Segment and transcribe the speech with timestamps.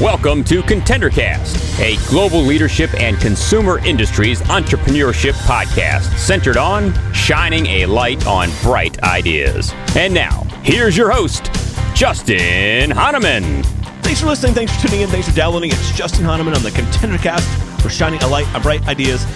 [0.00, 7.86] Welcome to ContenderCast, a global leadership and consumer industries entrepreneurship podcast centered on shining a
[7.86, 9.72] light on bright ideas.
[9.96, 11.50] And now, here's your host,
[11.96, 13.64] Justin Hahnemann.
[14.04, 14.54] Thanks for listening.
[14.54, 15.08] Thanks for tuning in.
[15.08, 15.72] Thanks for downloading.
[15.72, 19.26] It's Justin Hahnemann on the ContenderCast for shining a light on bright ideas.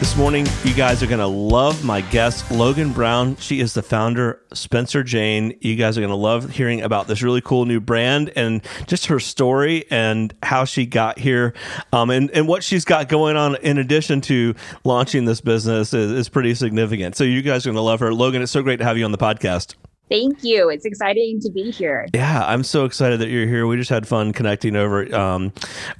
[0.00, 3.36] This morning, you guys are going to love my guest, Logan Brown.
[3.36, 5.58] She is the founder, Spencer Jane.
[5.60, 9.06] You guys are going to love hearing about this really cool new brand and just
[9.06, 11.52] her story and how she got here
[11.92, 14.54] um, and, and what she's got going on in addition to
[14.84, 17.14] launching this business is, is pretty significant.
[17.14, 18.14] So, you guys are going to love her.
[18.14, 19.74] Logan, it's so great to have you on the podcast.
[20.10, 20.68] Thank you.
[20.68, 22.08] It's exciting to be here.
[22.12, 23.66] Yeah, I'm so excited that you're here.
[23.68, 25.52] We just had fun connecting over um,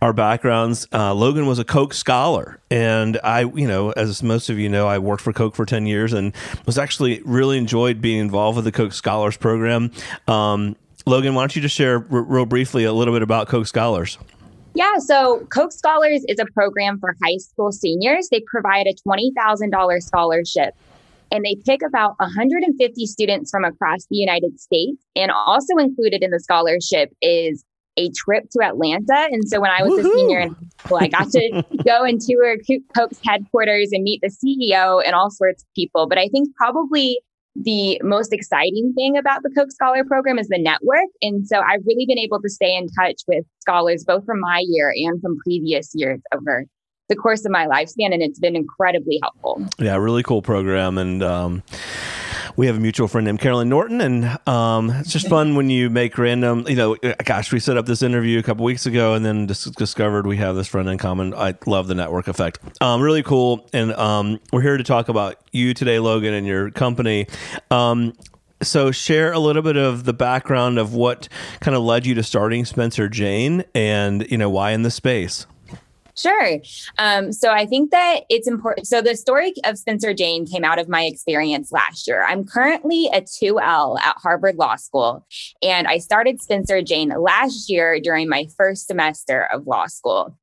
[0.02, 0.88] our backgrounds.
[0.92, 4.88] Uh, Logan was a Coke scholar, and I, you know, as most of you know,
[4.88, 6.34] I worked for Coke for 10 years and
[6.66, 9.92] was actually really enjoyed being involved with the Coke Scholars Program.
[10.26, 10.74] Um,
[11.06, 14.18] Logan, why don't you just share r- real briefly a little bit about Coke Scholars?
[14.74, 18.28] Yeah, so Coke Scholars is a program for high school seniors.
[18.28, 20.74] They provide a $20,000 scholarship
[21.30, 25.02] and they pick about 150 students from across the United States.
[25.16, 27.64] And also included in the scholarship is
[27.96, 29.28] a trip to Atlanta.
[29.30, 30.10] And so when I was Woo-hoo!
[30.10, 32.56] a senior in high school, I got to go and tour
[32.96, 36.08] Coke's headquarters and meet the CEO and all sorts of people.
[36.08, 37.20] But I think probably
[37.56, 41.08] the most exciting thing about the Koch Scholar program is the network.
[41.20, 44.62] And so I've really been able to stay in touch with scholars, both from my
[44.66, 46.66] year and from previous years over
[47.10, 49.66] the course of my lifespan, and it's been incredibly helpful.
[49.78, 51.62] Yeah, really cool program, and um,
[52.56, 55.90] we have a mutual friend named Carolyn Norton, and um, it's just fun when you
[55.90, 56.64] make random.
[56.66, 59.64] You know, gosh, we set up this interview a couple weeks ago, and then dis-
[59.64, 61.34] discovered we have this friend in common.
[61.34, 62.60] I love the network effect.
[62.80, 66.70] Um, really cool, and um, we're here to talk about you today, Logan, and your
[66.70, 67.26] company.
[67.70, 68.14] Um,
[68.62, 71.28] so share a little bit of the background of what
[71.60, 75.46] kind of led you to starting Spencer Jane, and you know why in the space.
[76.20, 76.58] Sure.
[76.98, 78.86] Um, so I think that it's important.
[78.86, 82.24] So the story of Spencer Jane came out of my experience last year.
[82.24, 85.26] I'm currently a 2L at Harvard Law School,
[85.62, 90.36] and I started Spencer Jane last year during my first semester of law school.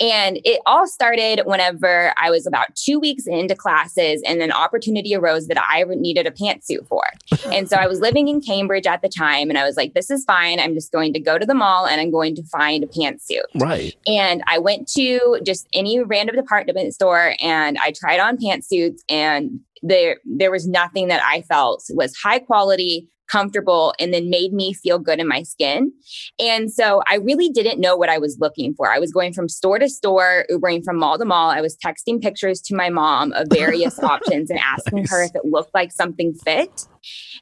[0.00, 5.14] And it all started whenever I was about two weeks into classes and an opportunity
[5.14, 7.02] arose that I needed a pantsuit for.
[7.52, 10.10] and so I was living in Cambridge at the time and I was like, this
[10.10, 10.60] is fine.
[10.60, 13.42] I'm just going to go to the mall and I'm going to find a pantsuit.
[13.54, 13.96] Right.
[14.06, 19.60] And I went to just any random department store and I tried on pantsuits and
[19.82, 24.72] there there was nothing that I felt was high quality comfortable and then made me
[24.72, 25.92] feel good in my skin.
[26.38, 28.90] And so I really didn't know what I was looking for.
[28.90, 31.50] I was going from store to store, Ubering from mall to mall.
[31.50, 35.10] I was texting pictures to my mom of various options and asking nice.
[35.10, 36.86] her if it looked like something fit.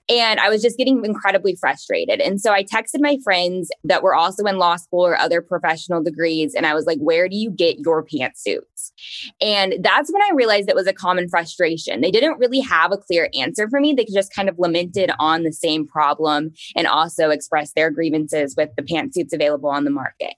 [0.08, 2.20] And I was just getting incredibly frustrated.
[2.20, 6.02] And so I texted my friends that were also in law school or other professional
[6.02, 6.54] degrees.
[6.54, 8.02] And I was like, where do you get your
[9.40, 12.00] And that's when I realized it was a common frustration.
[12.00, 13.92] They didn't really have a clear answer for me.
[13.92, 18.70] They just kind of lamented on the same problem and also expressed their grievances with
[18.76, 20.34] the pantsuits available on the market.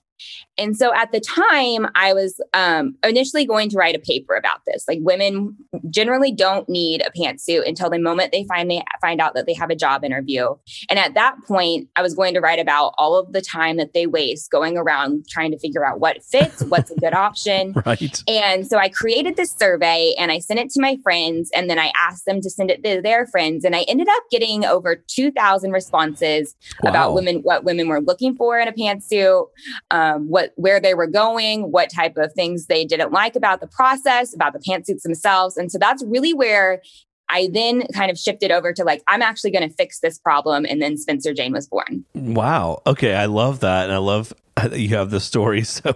[0.57, 4.61] And so at the time, I was um, initially going to write a paper about
[4.67, 4.85] this.
[4.87, 5.55] Like women
[5.89, 9.53] generally don't need a pantsuit until the moment they find they find out that they
[9.53, 10.55] have a job interview.
[10.89, 13.93] And at that point, I was going to write about all of the time that
[13.93, 17.73] they waste going around trying to figure out what fits, what's a good option.
[17.85, 18.23] right.
[18.27, 21.79] And so I created this survey and I sent it to my friends, and then
[21.79, 24.95] I asked them to send it to their friends, and I ended up getting over
[24.95, 26.89] two thousand responses wow.
[26.89, 29.47] about women, what women were looking for in a pantsuit,
[29.91, 33.67] um, what where they were going, what type of things they didn't like about the
[33.67, 35.57] process, about the pantsuits themselves.
[35.57, 36.81] And so that's really where
[37.29, 40.65] I then kind of shifted over to like, I'm actually going to fix this problem.
[40.67, 42.03] And then Spencer Jane was born.
[42.15, 42.81] Wow.
[42.87, 43.13] Okay.
[43.13, 43.85] I love that.
[43.85, 45.95] And I love that you have the story so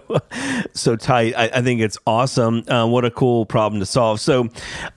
[0.72, 1.34] so tight.
[1.36, 2.62] I, I think it's awesome.
[2.68, 4.20] Uh, what a cool problem to solve.
[4.20, 4.48] So,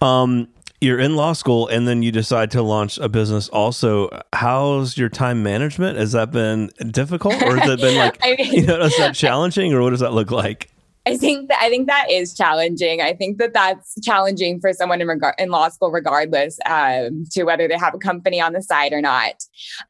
[0.01, 0.47] um,
[0.79, 5.09] you're in law school and then you decide to launch a business also how's your
[5.09, 5.97] time management?
[5.97, 9.15] Has that been difficult or has it been like I mean, you know is that
[9.15, 10.69] challenging or what does that look like
[11.07, 13.01] I think that I think that is challenging.
[13.01, 17.43] I think that that's challenging for someone in regard in law school, regardless um, to
[17.43, 19.35] whether they have a company on the side or not.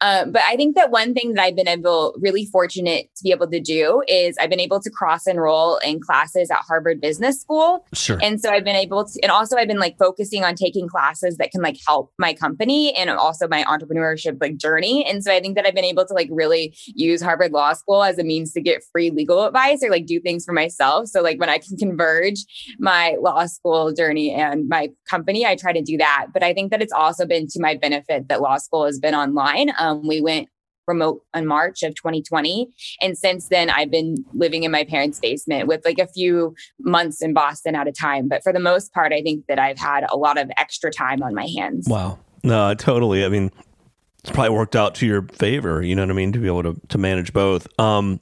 [0.00, 3.30] Um, but I think that one thing that I've been able, really fortunate to be
[3.32, 7.40] able to do, is I've been able to cross enroll in classes at Harvard Business
[7.40, 7.84] School.
[7.92, 8.18] Sure.
[8.22, 11.36] And so I've been able to, and also I've been like focusing on taking classes
[11.38, 15.04] that can like help my company and also my entrepreneurship like journey.
[15.04, 18.04] And so I think that I've been able to like really use Harvard Law School
[18.04, 21.07] as a means to get free legal advice or like do things for myself.
[21.10, 22.44] So like when I can converge
[22.78, 26.28] my law school journey and my company, I try to do that.
[26.32, 29.14] But I think that it's also been to my benefit that law school has been
[29.14, 29.72] online.
[29.78, 30.48] Um, we went
[30.88, 32.68] remote in March of 2020.
[33.00, 37.22] And since then, I've been living in my parents' basement with like a few months
[37.22, 38.26] in Boston at a time.
[38.26, 41.22] But for the most part, I think that I've had a lot of extra time
[41.22, 41.86] on my hands.
[41.88, 42.18] Wow.
[42.42, 43.24] No, totally.
[43.24, 43.52] I mean,
[44.20, 45.82] it's probably worked out to your favor.
[45.82, 46.32] You know what I mean?
[46.32, 47.68] To be able to, to manage both.
[47.78, 48.20] Um,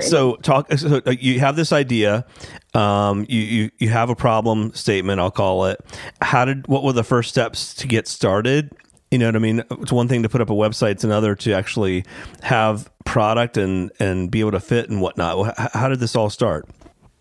[0.00, 0.72] so talk.
[0.72, 2.26] So uh, you have this idea.
[2.74, 5.20] Um, you, you you have a problem statement.
[5.20, 5.80] I'll call it.
[6.20, 6.66] How did?
[6.66, 8.72] What were the first steps to get started?
[9.10, 9.64] You know what I mean?
[9.70, 12.04] It's one thing to put up a website; it's another to actually
[12.42, 15.58] have product and and be able to fit and whatnot.
[15.74, 16.68] How did this all start?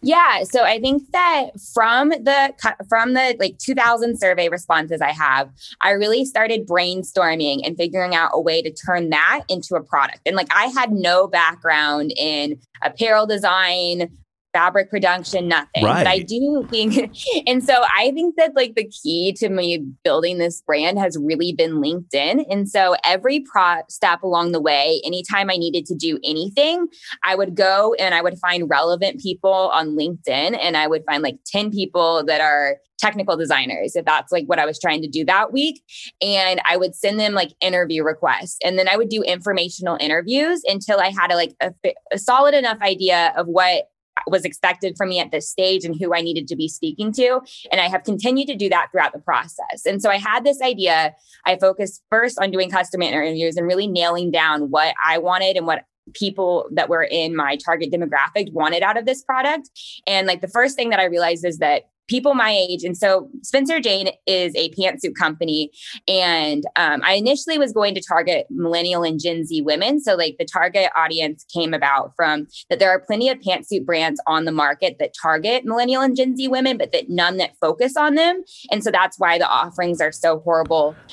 [0.01, 2.54] Yeah, so I think that from the
[2.88, 5.50] from the like 2000 survey responses I have,
[5.81, 10.22] I really started brainstorming and figuring out a way to turn that into a product.
[10.25, 14.10] And like I had no background in apparel design,
[14.54, 15.84] fabric production, nothing.
[15.84, 16.04] Right.
[16.04, 17.16] But I do think,
[17.48, 21.54] and so I think that like the key to me building this brand has really
[21.54, 22.46] been LinkedIn.
[22.50, 26.88] And so every pro step along the way, anytime I needed to do anything,
[27.24, 31.22] I would go and I would find relevant people on LinkedIn and I would find
[31.22, 35.07] like 10 people that are technical designers if that's like what I was trying to
[35.07, 35.81] do that week
[36.22, 40.62] and I would send them like interview requests and then I would do informational interviews
[40.66, 41.74] until I had a like a,
[42.12, 43.86] a solid enough idea of what
[44.27, 47.42] was expected from me at this stage and who I needed to be speaking to.
[47.71, 49.86] And I have continued to do that throughout the process.
[49.86, 51.13] And so I had this idea.
[51.45, 55.66] I focused first on doing customer interviews and really nailing down what I wanted and
[55.66, 59.69] what people that were in my target demographic wanted out of this product.
[60.07, 62.83] And like the first thing that I realized is that people my age.
[62.83, 65.71] And so Spencer Jane is a pantsuit company.
[66.07, 70.01] And um, I initially was going to target millennial and Gen Z women.
[70.01, 74.19] So, like, the target audience came about from that there are plenty of pantsuit brands
[74.27, 77.95] on the market that target millennial and Gen Z women, but that none that focus
[77.95, 78.44] on them.
[78.71, 80.95] And so that's why the offerings are so horrible.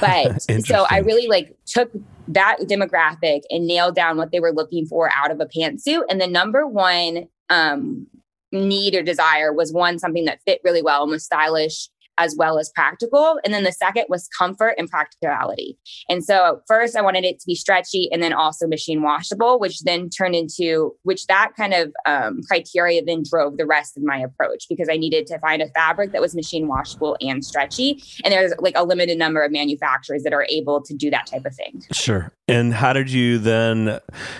[0.00, 1.90] But so I really like took
[2.28, 6.02] that demographic and nailed down what they were looking for out of a pantsuit.
[6.08, 8.06] And the number one um,
[8.52, 11.88] need or desire was one something that fit really well and was stylish
[12.22, 13.38] as well as practical.
[13.44, 15.76] And then the second was comfort and practicality.
[16.08, 19.80] And so first I wanted it to be stretchy and then also machine washable, which
[19.82, 24.18] then turned into, which that kind of um, criteria then drove the rest of my
[24.18, 28.02] approach because I needed to find a fabric that was machine washable and stretchy.
[28.24, 31.44] And there's like a limited number of manufacturers that are able to do that type
[31.44, 31.82] of thing.
[31.92, 32.32] Sure.
[32.48, 33.98] And how did you then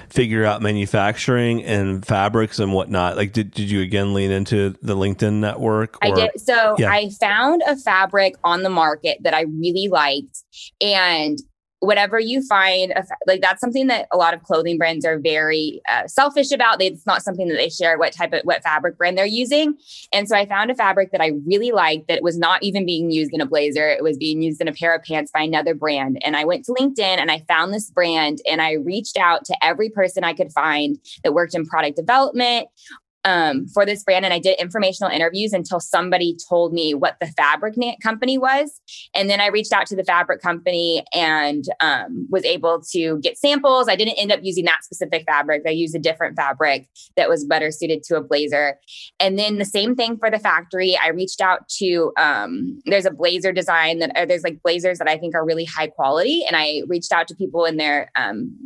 [0.09, 3.17] figure out manufacturing and fabrics and whatnot?
[3.17, 5.97] Like, did, did you again lean into the LinkedIn network?
[5.97, 6.09] Or?
[6.09, 6.31] I did.
[6.41, 6.91] So yeah.
[6.91, 10.45] I found a fabric on the market that I really liked.
[10.81, 11.39] And
[11.83, 12.95] whatever you find
[13.27, 16.81] like that's something that a lot of clothing brands are very uh, selfish about.
[16.81, 19.75] It's not something that they share what type of what fabric brand they're using.
[20.13, 23.11] And so i found a fabric that i really liked that was not even being
[23.11, 23.89] used in a blazer.
[23.89, 26.19] It was being used in a pair of pants by another brand.
[26.25, 29.57] And i went to linkedin and i found this brand and i reached out to
[29.61, 32.69] every person i could find that worked in product development
[33.25, 37.27] um, for this brand and I did informational interviews until somebody told me what the
[37.29, 38.81] fabric company was.
[39.15, 43.39] And then I reached out to the fabric company and um, was able to get
[43.39, 43.89] samples.
[43.89, 45.63] I didn't end up using that specific fabric.
[45.67, 48.79] I used a different fabric that was better suited to a blazer.
[49.21, 50.99] And then the same thing for the factory.
[51.03, 55.09] I reached out to, um, there's a blazer design that uh, there's like blazers that
[55.09, 56.45] I think are really high quality.
[56.47, 58.57] And I reached out to people in their um,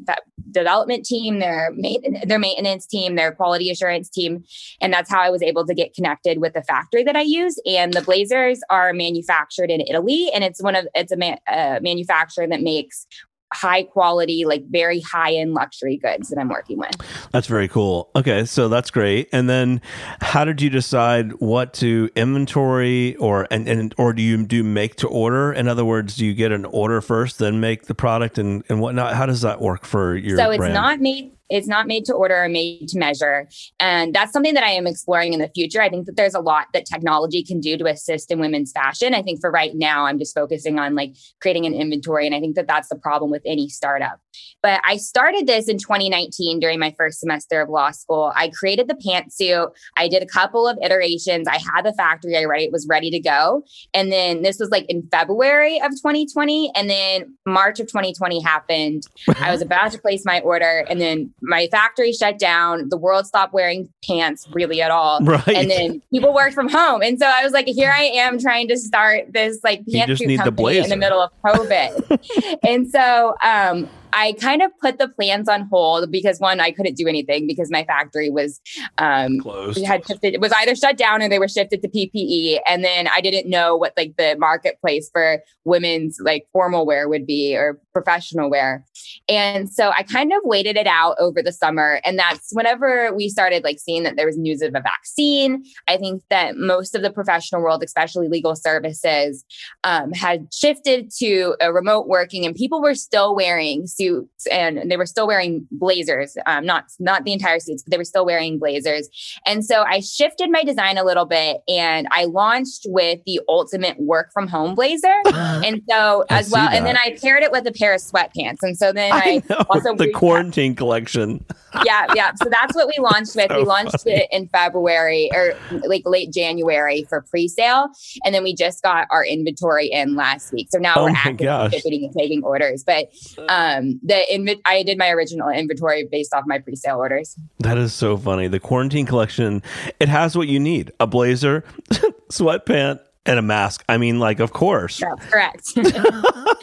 [0.51, 4.45] development team, their, ma- their maintenance team, their quality assurance team
[4.81, 7.61] and that's how I was able to get connected with the factory that I use.
[7.67, 11.39] And the blazers are manufactured in Italy, and it's one of it's a, man,
[11.83, 13.07] manufacturer that makes
[13.53, 16.97] high quality, like very high end luxury goods that I'm working with.
[17.31, 18.11] That's very cool.
[18.17, 19.29] Okay, so that's great.
[19.33, 19.81] And then
[20.21, 24.97] how did you decide what to inventory or and, and or do you do make
[24.97, 25.53] to order?
[25.53, 28.81] In other words, do you get an order first, then make the product and, and
[28.81, 29.15] whatnot?
[29.15, 30.75] How does that work for your So it's brand?
[30.75, 33.49] not made it's not made to order or made to measure.
[33.81, 35.81] And that's something that I am exploring in the future.
[35.81, 39.15] I think that there's a lot that technology can do to assist in women's fashion.
[39.15, 42.27] I think for right now, I'm just focusing on like creating an inventory.
[42.27, 44.21] And I think that that's the problem with any startup.
[44.63, 48.33] But I started this in 2019 during my first semester of law school.
[48.35, 49.71] I created the pantsuit.
[49.97, 51.47] I did a couple of iterations.
[51.49, 53.65] I had the factory already, it was ready to go.
[53.95, 56.73] And then this was like in February of 2020.
[56.75, 59.05] And then March of 2020 happened.
[59.41, 60.85] I was about to place my order.
[60.89, 62.89] And then my factory shut down.
[62.89, 65.21] The world stopped wearing pants really at all.
[65.21, 65.49] Right.
[65.49, 67.03] And then people worked from home.
[67.03, 70.79] And so I was like, here I am trying to start this like pantsuit company
[70.79, 72.59] in the middle of COVID.
[72.69, 76.97] and so um, I kind of put the plans on hold because one, I couldn't
[76.97, 78.63] do anything because my factory was
[78.97, 79.85] um, closed.
[79.85, 82.61] Had shifted, it was either shut down or they were shifted to PPE.
[82.67, 87.27] And then I didn't know what like the marketplace for women's like formal wear would
[87.27, 88.87] be or professional wear.
[89.29, 92.01] And so I kind of waited it out over the summer.
[92.03, 95.63] And that's whenever we started like seeing that there was news of a vaccine.
[95.89, 99.45] I think that most of the professional world, especially legal services,
[99.85, 104.06] um, had shifted to a remote working, and people were still wearing suits
[104.51, 106.37] and they were still wearing blazers.
[106.47, 109.09] Um, not not the entire suits, but they were still wearing blazers.
[109.47, 113.99] And so I shifted my design a little bit, and I launched with the ultimate
[114.01, 115.15] work from home blazer.
[115.35, 116.97] and so as well, see and then.
[116.97, 118.59] I paired it with a pair of sweatpants.
[118.63, 121.45] And so then I, I know, also the quarantine collection.
[121.85, 122.33] yeah, yeah.
[122.43, 123.51] So that's what we launched with.
[123.51, 124.17] So we launched funny.
[124.17, 125.55] it in February or
[125.87, 127.89] like late January for pre-sale,
[128.25, 130.69] and then we just got our inventory in last week.
[130.71, 131.73] So now Oh we're actively gosh.
[131.85, 132.83] and taking orders.
[132.85, 133.09] But
[133.49, 137.37] um, Um, the invi- I did my original inventory based off my pre-sale orders.
[137.61, 138.49] That is so funny.
[138.49, 139.63] The quarantine collection,
[140.01, 141.65] it has what you need: a blazer,
[142.31, 143.85] sweatpant, and a mask.
[143.89, 145.01] I mean, like, of course.
[145.01, 145.73] That's correct.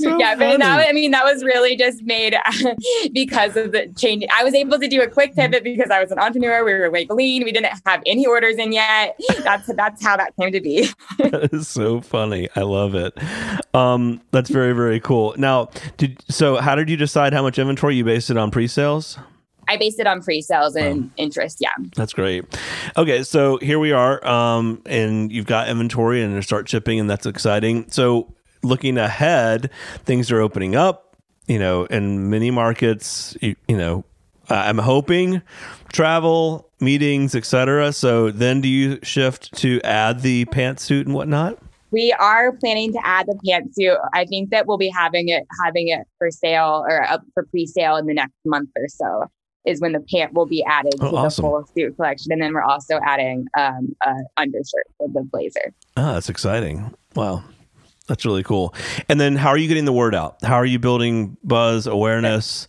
[0.00, 0.88] So yeah, but that.
[0.88, 2.34] I mean, that was really just made
[3.12, 4.24] because of the change.
[4.34, 6.64] I was able to do a quick pivot because I was an entrepreneur.
[6.64, 7.44] We were like lean.
[7.44, 9.18] We didn't have any orders in yet.
[9.42, 10.88] That's that's how that came to be.
[11.18, 12.48] that is so funny.
[12.56, 13.14] I love it.
[13.74, 15.34] Um, that's very very cool.
[15.36, 16.56] Now, did so?
[16.56, 19.18] How did you decide how much inventory you based it on pre-sales?
[19.68, 21.58] I based it on pre-sales and interest.
[21.60, 21.68] Yeah.
[21.94, 22.44] That's great.
[22.96, 27.08] Okay, so here we are, um, and you've got inventory and you start shipping, and
[27.08, 27.90] that's exciting.
[27.90, 29.70] So looking ahead,
[30.04, 31.16] things are opening up.
[31.46, 34.04] You know, in many markets, you, you know,
[34.48, 35.42] I'm hoping
[35.92, 37.92] travel, meetings, etc.
[37.92, 41.58] So then, do you shift to add the pantsuit and whatnot?
[41.90, 43.96] We are planning to add the pantsuit.
[44.14, 47.96] I think that we'll be having it having it for sale or up for pre-sale
[47.96, 49.24] in the next month or so.
[49.64, 51.42] Is when the pant will be added Oh, to awesome.
[51.42, 55.74] the full suit collection, and then we're also adding um, a undershirt for the blazer.
[55.96, 56.94] Ah, that's exciting.
[57.14, 57.42] Wow.
[58.06, 58.74] That's really cool.
[59.10, 60.38] And then how are you getting the word out?
[60.42, 62.66] How are you building buzz, awareness,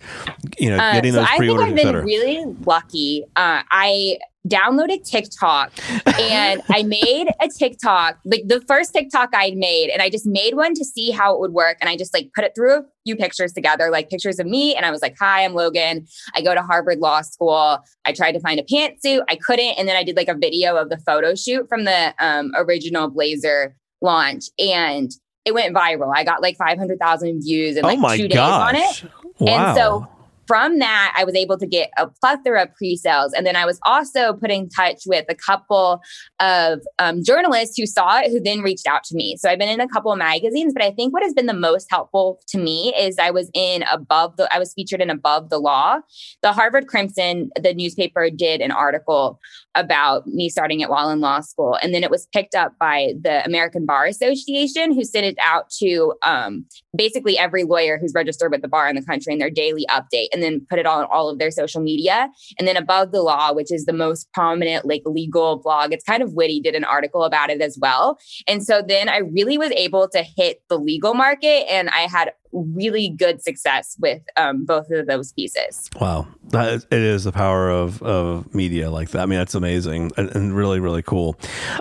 [0.57, 3.23] you know, Uh, getting so those pre-orders, I think I've been really lucky.
[3.37, 4.17] Uh, I
[4.47, 5.71] downloaded TikTok
[6.19, 10.55] and I made a TikTok, like the first TikTok I'd made, and I just made
[10.55, 11.77] one to see how it would work.
[11.81, 14.75] And I just like put it through a few pictures together, like pictures of me.
[14.75, 16.05] And I was like, hi, I'm Logan.
[16.35, 17.79] I go to Harvard Law School.
[18.05, 19.23] I tried to find a pantsuit.
[19.29, 19.77] I couldn't.
[19.77, 23.09] And then I did like a video of the photo shoot from the um, original
[23.09, 24.45] Blazer launch.
[24.57, 25.11] And
[25.45, 26.13] it went viral.
[26.15, 29.03] I got like 500,000 views in like oh my two days on it.
[29.39, 29.47] Wow.
[29.47, 30.07] And so
[30.49, 33.33] from that, I was able to get a plethora of pre-sales.
[33.33, 36.01] And then I was also put in touch with a couple
[36.39, 39.37] of um, journalists who saw it, who then reached out to me.
[39.37, 41.53] So I've been in a couple of magazines, but I think what has been the
[41.53, 45.51] most helpful to me is I was in above the, I was featured in Above
[45.51, 45.99] the Law.
[46.41, 49.39] The Harvard Crimson, the newspaper, did an article
[49.75, 51.77] about me starting at Wallen Law School.
[51.83, 55.69] And then it was picked up by the American Bar Association, who sent it out
[55.79, 56.65] to um,
[56.97, 60.27] basically every lawyer who's registered with the bar in the country in their daily update
[60.33, 62.29] and then put it on all of their social media.
[62.57, 66.23] And then Above the Law, which is the most prominent like legal blog, it's kind
[66.23, 68.17] of witty, did an article about it as well.
[68.47, 72.33] And so then I really was able to hit the legal market and I had
[72.51, 75.89] really good success with um, both of those pieces.
[75.99, 79.21] Wow, that is, it is the power of, of media like that.
[79.21, 81.37] I mean, that's amazing and, and really really cool,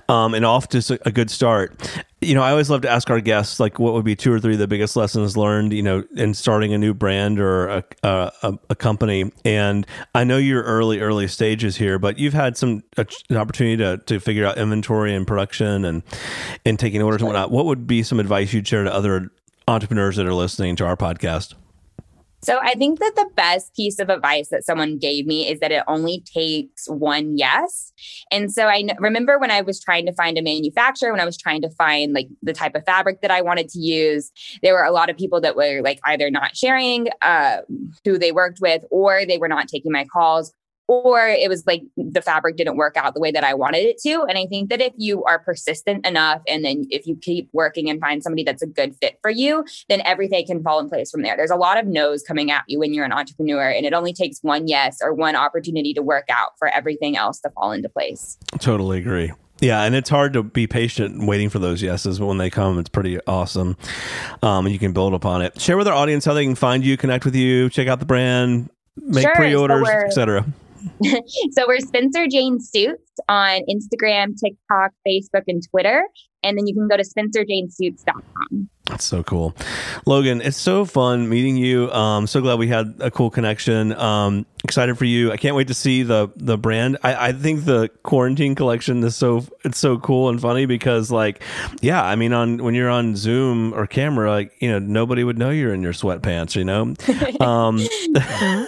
[0.09, 2.05] um, and off to a good start.
[2.21, 4.41] You know, I always love to ask our guests like, what would be two or
[4.41, 5.73] three of the biggest lessons learned?
[5.73, 9.31] You know, in starting a new brand or a a, a, company.
[9.45, 13.37] And I know you're early early stages here, but you've had some uh, a, an
[13.37, 16.03] opportunity to to figure out inventory and production and
[16.67, 17.53] and taking orders and whatnot.
[17.53, 19.31] What would be some advice you'd share to other
[19.69, 21.55] entrepreneurs that are listening to our podcast?
[22.43, 25.73] So I think that the best piece of advice that someone gave me is that
[25.73, 27.93] it only takes one yes.
[28.31, 31.37] And so I remember when I was trying to find a manufacturer, when I was
[31.37, 34.31] trying to find like the type of fabric that I wanted to use,
[34.63, 37.59] there were a lot of people that were like either not sharing uh,
[38.05, 40.55] who they worked with, or they were not taking my calls,
[40.89, 43.99] or it was like the fabric didn't work out the way that I wanted it
[43.99, 44.23] to.
[44.23, 47.91] And I think that if you are persistent enough and then if you keep working
[47.91, 51.11] and find somebody that's a good fit for you, then everything can fall in place
[51.11, 51.37] from there.
[51.37, 54.15] There's a lot of no's coming at you when you're an entrepreneur, and it only
[54.15, 57.91] takes one yes or one opportunity to work out for everything else to fall into
[57.91, 58.39] place.
[58.59, 59.33] Totally agree.
[59.61, 62.79] Yeah, and it's hard to be patient waiting for those yeses, but when they come,
[62.79, 63.77] it's pretty awesome.
[64.43, 65.61] Um, and you can build upon it.
[65.61, 68.07] Share with our audience how they can find you, connect with you, check out the
[68.07, 70.47] brand, make Sure, pre-orders, we're- etc.
[71.53, 76.03] so we're Spencer Jane Suits on Instagram, TikTok, Facebook, and Twitter.
[76.43, 78.69] And then you can go to spencerjanesuits.com.
[78.89, 79.55] That's so cool.
[80.07, 81.91] Logan, it's so fun meeting you.
[81.93, 83.93] Um, so glad we had a cool connection.
[83.93, 85.31] Um, excited for you.
[85.31, 86.99] I can't wait to see the the brand.
[87.03, 91.43] I, I think the quarantine collection is so it's so cool and funny because like,
[91.81, 95.39] yeah, I mean on when you're on Zoom or camera, like, you know, nobody would
[95.39, 96.95] know you're in your sweatpants, you know?
[97.41, 97.79] Um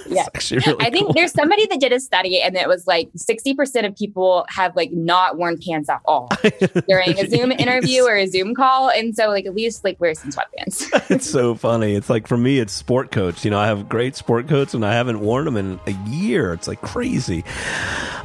[0.07, 0.27] yeah.
[0.51, 1.13] Really I think cool.
[1.15, 4.93] there's somebody that did a study and it was like 60% of people have like
[4.93, 6.29] not worn pants at all
[6.89, 8.91] during a Zoom interview or a Zoom call.
[8.91, 11.11] And so like at least like we're wear some sweatpants.
[11.11, 11.95] it's so funny.
[11.95, 13.45] It's like for me, it's sport coats.
[13.45, 16.53] You know, I have great sport coats and I haven't worn them in a year.
[16.53, 17.45] It's like crazy.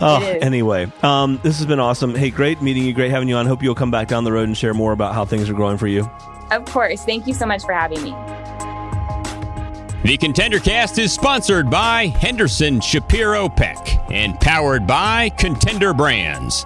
[0.01, 2.15] Oh, anyway, um, this has been awesome.
[2.15, 2.94] Hey, great meeting you.
[2.94, 3.46] Great having you on.
[3.46, 5.77] Hope you'll come back down the road and share more about how things are growing
[5.77, 6.10] for you.
[6.51, 7.04] Of course.
[7.06, 8.12] Thank you so much for having me.
[10.04, 16.65] The Contender Cast is sponsored by Henderson Shapiro Peck and powered by Contender Brands.